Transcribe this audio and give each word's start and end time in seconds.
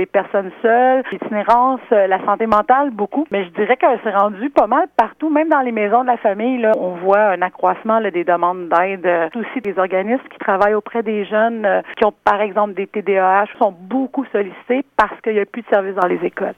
les 0.00 0.06
personnes 0.06 0.50
seules, 0.62 1.02
l'itinérance, 1.12 1.80
euh, 1.92 2.06
la 2.06 2.24
santé 2.24 2.46
mentale, 2.46 2.90
beaucoup. 2.90 3.26
Mais 3.30 3.44
je 3.44 3.50
dirais 3.50 3.76
que 3.76 3.86
c'est 4.02 4.16
rendu 4.16 4.48
pas 4.48 4.66
mal 4.66 4.86
partout, 4.96 5.28
même 5.28 5.50
dans 5.50 5.60
les 5.60 5.72
maisons 5.72 6.00
de 6.00 6.06
la 6.06 6.16
famille. 6.16 6.56
Là, 6.58 6.72
on 6.78 6.94
voit 7.04 7.20
un 7.20 7.42
accroissement 7.42 7.98
là, 7.98 8.10
des 8.10 8.24
demandes 8.24 8.70
d'aide. 8.70 9.04
Euh, 9.04 9.28
aussi 9.34 9.60
des 9.60 9.78
organismes 9.78 10.26
qui 10.30 10.38
travaillent 10.38 10.74
auprès 10.74 11.02
des 11.02 11.26
jeunes 11.26 11.66
euh, 11.66 11.82
qui 11.98 12.04
ont, 12.06 12.14
par 12.24 12.40
exemple, 12.40 12.72
des 12.72 12.86
TDAH, 12.86 13.46
sont 13.58 13.74
beaucoup 13.78 14.24
sollicités 14.32 14.84
parce 14.96 15.20
qu'il 15.20 15.34
n'y 15.34 15.40
a 15.40 15.44
plus 15.44 15.62
de 15.62 15.68
services 15.68 15.96
dans 15.96 16.08
les 16.08 16.24
écoles. 16.24 16.48